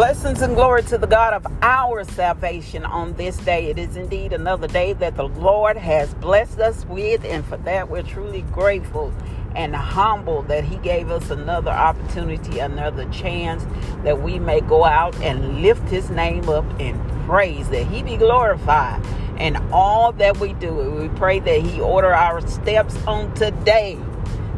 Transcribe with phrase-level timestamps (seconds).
[0.00, 3.66] Blessings and glory to the God of our salvation on this day.
[3.66, 7.90] It is indeed another day that the Lord has blessed us with, and for that
[7.90, 9.12] we're truly grateful
[9.54, 13.66] and humble that He gave us another opportunity, another chance
[14.02, 18.16] that we may go out and lift His name up in praise, that He be
[18.16, 19.04] glorified
[19.38, 20.72] in all that we do.
[20.92, 23.98] We pray that He order our steps on today,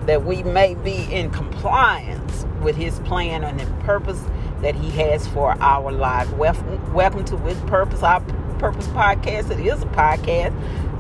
[0.07, 4.23] that we may be in compliance with His plan and His purpose
[4.63, 6.31] that He has for our lives.
[6.33, 8.21] Welcome to With Purpose, our
[8.59, 9.51] Purpose podcast.
[9.51, 10.57] It is a podcast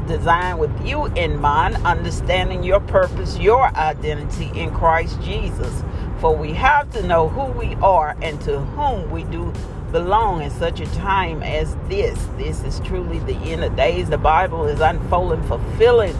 [0.09, 5.83] designed with you in mind, understanding your purpose, your identity in Christ Jesus.
[6.19, 9.53] For we have to know who we are and to whom we do
[9.92, 12.19] belong in such a time as this.
[12.37, 14.09] This is truly the end of days.
[14.11, 16.15] The Bible is unfolding, fulfilling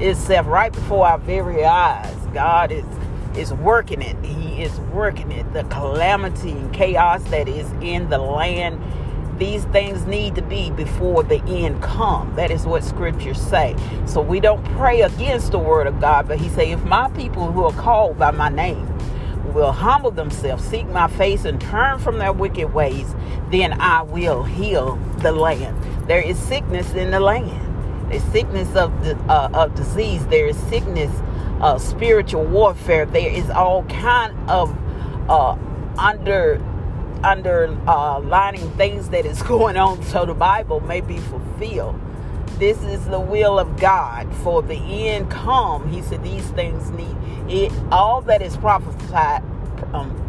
[0.00, 2.16] itself right before our very eyes.
[2.32, 2.84] God is
[3.38, 4.16] is working it.
[4.24, 5.52] He is working it.
[5.52, 8.80] The calamity and chaos that is in the land,
[9.38, 12.34] these things need to be before the end come.
[12.36, 13.76] That is what scriptures say.
[14.06, 17.52] So we don't pray against the word of God, but he say, if my people
[17.52, 18.86] who are called by my name
[19.54, 23.14] will humble themselves, seek my face, and turn from their wicked ways,
[23.50, 25.76] then I will heal the land.
[26.08, 28.10] There is sickness in the land.
[28.10, 28.92] There's sickness of
[29.28, 30.26] uh, of disease.
[30.28, 31.10] There is sickness
[31.60, 33.06] uh, spiritual warfare.
[33.06, 34.76] There is all kind of
[35.28, 35.56] uh,
[35.98, 36.62] under
[37.24, 42.00] underlining uh, things that is going on so the Bible may be fulfilled.
[42.58, 45.88] This is the will of God for the end come.
[45.90, 47.16] He said these things need
[47.48, 47.72] it.
[47.90, 49.42] All that is prophesied.
[49.92, 50.28] Um,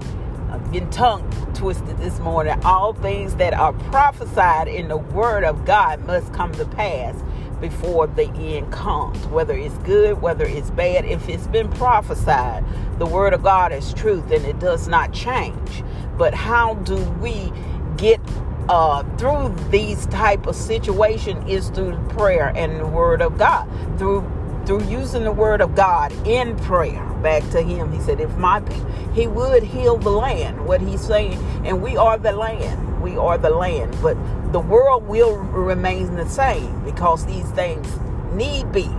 [0.72, 2.54] getting tongue twisted this morning.
[2.64, 7.16] All things that are prophesied in the word of God must come to pass
[7.62, 9.26] before the end comes.
[9.28, 12.64] Whether it's good, whether it's bad, if it's been prophesied,
[13.00, 15.84] the word of God is truth and it does not change.
[16.18, 17.52] But how do we
[17.98, 18.22] get
[18.70, 23.68] uh, through these type of situation is through prayer and the word of God.
[23.98, 24.22] Through
[24.66, 27.92] through using the word of God in prayer back to him.
[27.92, 30.66] He said, if my people, he would heal the land.
[30.66, 33.02] What he's saying, and we are the land.
[33.02, 33.98] We are the land.
[34.02, 34.18] But
[34.52, 37.88] the world will remain the same because these things
[38.34, 38.90] need be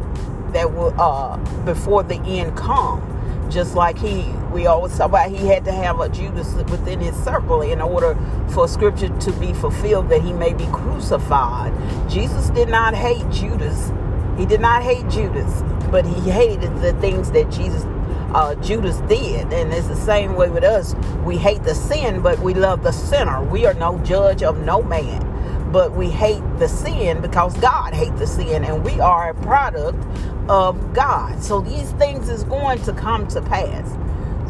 [0.53, 3.03] that will uh before the end come
[3.50, 7.16] just like he we always talk about he had to have a judas within his
[7.25, 8.16] circle in order
[8.50, 11.72] for scripture to be fulfilled that he may be crucified
[12.10, 13.91] jesus did not hate judas
[14.40, 17.84] he did not hate judas but he hated the things that jesus
[18.32, 19.52] uh, Judas did.
[19.52, 20.94] And it's the same way with us.
[21.24, 23.42] We hate the sin, but we love the sinner.
[23.42, 25.30] We are no judge of no man
[25.72, 30.04] but we hate the sin because God hates the sin and we are a product
[30.48, 31.42] of God.
[31.42, 33.96] So these things is going to come to pass.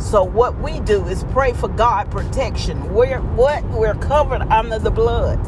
[0.02, 2.94] So what we do is pray for God protection.
[2.94, 5.38] We're what we're covered under the blood,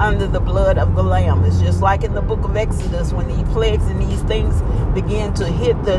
[0.00, 1.44] under the blood of the Lamb.
[1.44, 4.62] It's just like in the book of Exodus when these plagues and these things
[4.94, 5.98] begin to hit the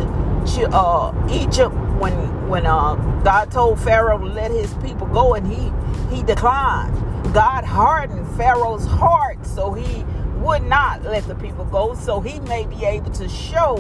[0.74, 2.14] uh, Egypt when
[2.50, 5.72] when uh, God told Pharaoh to let his people go and he
[6.14, 6.94] he declined.
[7.32, 10.04] God hardened Pharaoh's heart so he
[10.40, 13.78] would not let the people go, so he may be able to show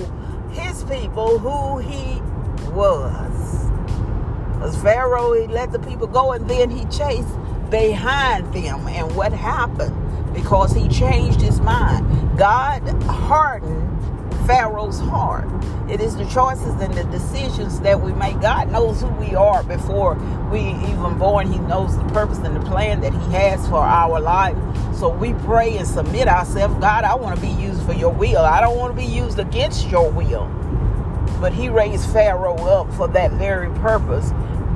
[0.51, 2.21] his people who he
[2.69, 3.71] was.
[4.61, 7.35] As Pharaoh, he let the people go and then he chased
[7.71, 8.87] behind them.
[8.87, 10.00] And what happened?
[10.33, 12.37] Because he changed his mind.
[12.37, 13.91] God hardened
[14.45, 15.47] Pharaoh's heart.
[15.89, 18.39] It is the choices and the decisions that we make.
[18.41, 20.15] God knows who we are before
[20.51, 21.51] we even born.
[21.51, 24.57] He knows the purpose and the plan that He has for our life.
[24.95, 26.75] So we pray and submit ourselves.
[26.75, 28.41] God, I want to be used for your will.
[28.41, 30.45] I don't want to be used against your will.
[31.39, 34.31] But He raised Pharaoh up for that very purpose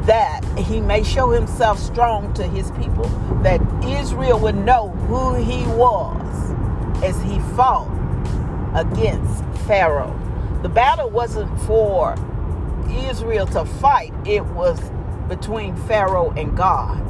[0.06, 3.08] that he may show himself strong to his people,
[3.42, 6.54] that Israel would know who he was
[7.04, 7.90] as he fought
[8.76, 10.20] against Pharaoh.
[10.62, 12.16] The battle wasn't for
[12.90, 14.80] Israel to fight, it was
[15.28, 17.02] between Pharaoh and God.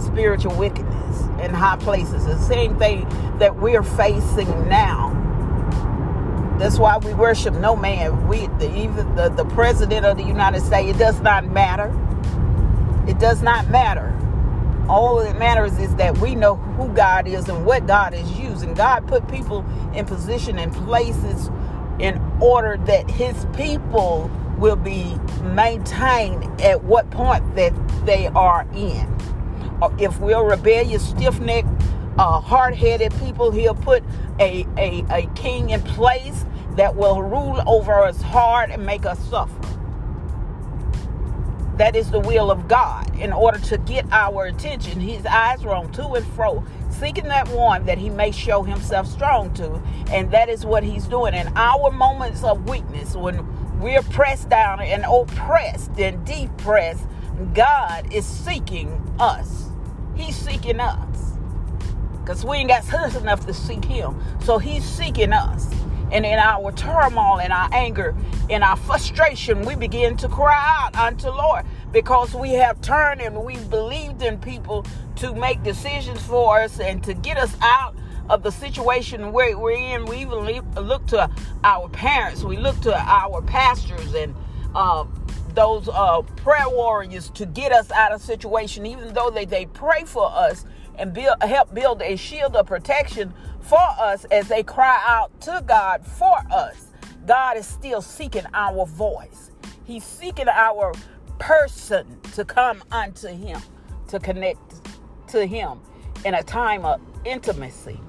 [0.00, 2.24] Spiritual wickedness in high places.
[2.26, 3.08] The same thing
[3.38, 5.05] that we're facing now.
[6.58, 8.28] That's why we worship no man.
[8.28, 11.94] We the, even the, the president of the United States, it does not matter.
[13.06, 14.12] It does not matter.
[14.88, 18.72] All that matters is that we know who God is and what God is using.
[18.74, 21.50] God put people in position and places
[21.98, 27.72] in order that his people will be maintained at what point that
[28.06, 29.06] they are in.
[29.82, 31.68] Uh, if we're rebellious, stiff necked,
[32.18, 34.04] uh, hard headed people, he'll put
[34.40, 36.44] a, a, a king in place
[36.76, 39.60] that will rule over us hard and make us suffer.
[41.76, 43.18] That is the will of God.
[43.18, 47.86] In order to get our attention, his eyes roam to and fro, seeking that one
[47.86, 49.82] that he may show himself strong to.
[50.12, 51.34] And that is what he's doing.
[51.34, 57.04] In our moments of weakness, when we're pressed down and oppressed and depressed,
[57.54, 59.66] God is seeking us.
[60.16, 61.25] He's seeking us.
[62.26, 64.20] Because we ain't got sense enough to seek him.
[64.42, 65.70] So he's seeking us.
[66.10, 68.16] And in our turmoil and our anger,
[68.48, 73.44] in our frustration, we begin to cry out unto Lord because we have turned and
[73.44, 74.84] we believed in people
[75.16, 77.94] to make decisions for us and to get us out
[78.28, 80.04] of the situation where we're in.
[80.06, 81.30] We even look to
[81.62, 84.34] our parents, we look to our pastors and
[84.74, 85.04] uh,
[85.54, 90.02] those uh, prayer warriors to get us out of situation, even though they, they pray
[90.04, 90.64] for us
[90.98, 95.62] and build, help build a shield of protection for us as they cry out to
[95.66, 96.88] God for us.
[97.26, 99.50] God is still seeking our voice.
[99.84, 100.92] He's seeking our
[101.38, 103.60] person to come unto Him,
[104.08, 104.80] to connect
[105.28, 105.80] to Him
[106.24, 108.00] in a time of intimacy.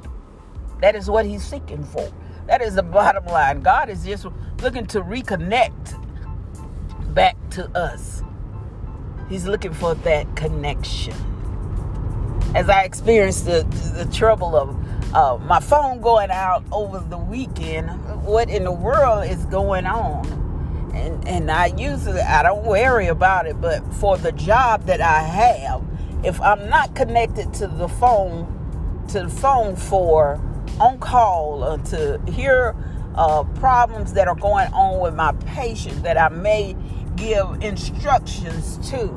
[0.81, 2.11] That is what He's seeking for.
[2.47, 3.61] That is the bottom line.
[3.61, 4.25] God is just
[4.61, 6.03] looking to reconnect
[7.13, 8.23] back to us.
[9.29, 11.15] He's looking for that connection.
[12.55, 13.63] As I experienced the,
[13.95, 14.69] the trouble of
[15.13, 17.89] uh, my phone going out over the weekend.
[18.23, 20.25] What in the world is going on?
[20.93, 25.21] And and I usually I don't worry about it, but for the job that I
[25.21, 25.83] have,
[26.23, 28.53] if I'm not connected to the phone
[29.09, 30.41] to the phone for
[30.79, 32.75] on call or to hear
[33.15, 36.75] uh, problems that are going on with my patient that I may
[37.15, 39.07] give instructions to,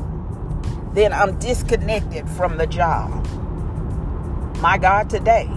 [0.95, 3.27] then I'm disconnected from the job.
[4.59, 5.49] My God, today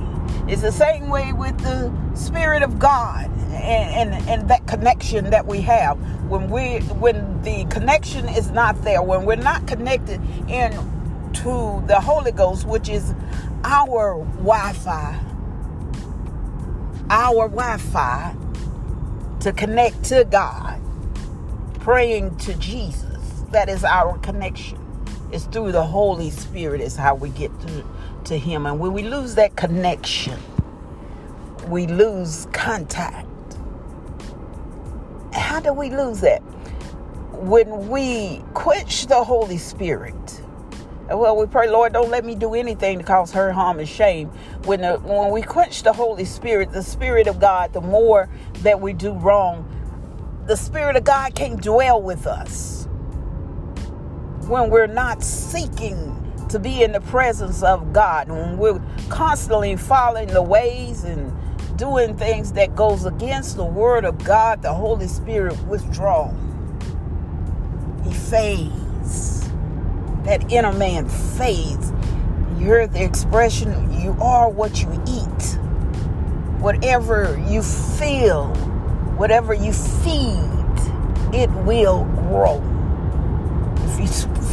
[0.48, 5.46] it's the same way with the Spirit of God and, and, and that connection that
[5.46, 5.98] we have.
[6.30, 10.20] When we when the connection is not there, when we're not connected
[10.50, 10.72] in
[11.34, 13.14] to the Holy Ghost, which is
[13.64, 15.20] our Wi-Fi,
[17.10, 18.36] our Wi-Fi
[19.40, 20.82] to connect to God,
[21.80, 23.44] praying to Jesus.
[23.52, 24.83] That is our connection.
[25.34, 27.86] It's through the Holy Spirit is how we get to
[28.26, 28.68] to Him.
[28.68, 30.40] And when we lose that connection,
[31.68, 33.28] we lose contact.
[35.34, 36.42] How do we lose that?
[37.32, 40.44] When we quench the Holy Spirit.
[41.10, 44.30] Well, we pray, Lord, don't let me do anything to cause her harm, and shame.
[44.66, 48.82] When, the, when we quench the Holy Spirit, the Spirit of God, the more that
[48.82, 49.68] we do wrong,
[50.48, 52.83] the Spirit of God can't dwell with us.
[54.48, 56.24] When we're not seeking
[56.54, 58.30] to be in the presence of God.
[58.30, 58.80] When we're
[59.10, 61.34] constantly following the ways and
[61.78, 66.32] doing things that goes against the word of God, the Holy Spirit withdraws.
[68.04, 69.50] He fades.
[70.26, 71.92] That inner man fades.
[72.60, 75.58] You heard the expression, you are what you eat.
[76.60, 78.54] Whatever you feel,
[79.18, 82.73] whatever you feed, it will grow.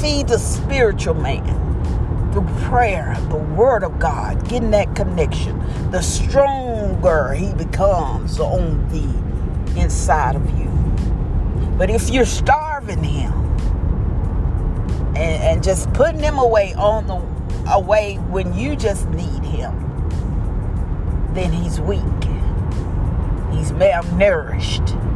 [0.00, 5.58] Feed the spiritual man, through prayer, the Word of God, getting that connection,
[5.90, 10.70] the stronger He becomes on the inside of you.
[11.76, 13.32] But if you're starving Him
[15.16, 19.74] and, and just putting Him away on the away when you just need Him,
[21.34, 22.00] then He's weak.
[23.52, 25.09] He's malnourished.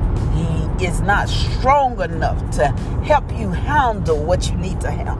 [0.80, 2.66] Is not strong enough to
[3.04, 5.16] help you handle what you need to handle.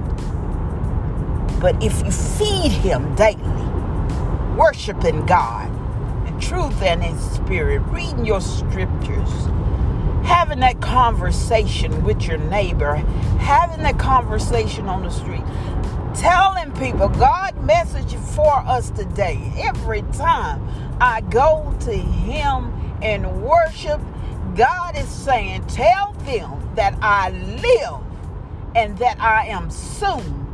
[1.61, 3.39] But if you feed him daily,
[4.57, 5.71] worshiping God
[6.27, 9.31] in truth and in spirit, reading your scriptures,
[10.25, 12.97] having that conversation with your neighbor,
[13.39, 15.45] having that conversation on the street,
[16.15, 19.53] telling people God message for us today.
[19.57, 20.69] Every time
[21.01, 24.01] I go to him and worship,
[24.57, 28.01] God is saying, tell them that I live
[28.77, 30.47] and that I am soon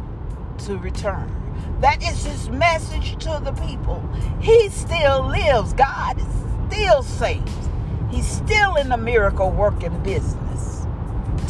[0.61, 1.37] to return.
[1.81, 4.03] That is his message to the people.
[4.41, 5.75] He still lives.
[5.75, 6.27] God is
[6.71, 7.69] still saves.
[8.11, 10.87] He's still in the miracle working business.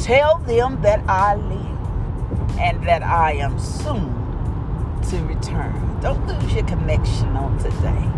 [0.03, 4.13] Tell them that I live and that I am soon
[5.11, 6.01] to return.
[6.01, 8.09] Don't lose your connection on today.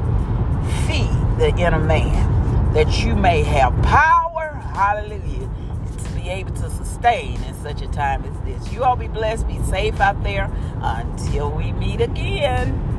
[0.87, 2.42] Feed the inner man
[2.75, 4.61] that you may have power.
[4.75, 5.51] Hallelujah
[5.99, 8.73] to be able to sustain in such a time as this.
[8.73, 10.51] You all be blessed, be safe out there
[10.81, 12.92] until we meet again.